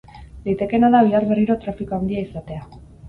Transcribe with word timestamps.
Litekeena 0.47 0.89
da 0.95 1.01
bihar 1.09 1.27
berriro 1.33 1.59
trafiko 1.67 1.97
handia 1.99 2.25
izatea. 2.31 2.65